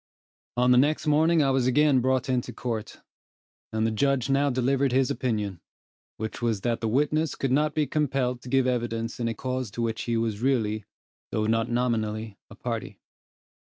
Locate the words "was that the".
6.41-6.87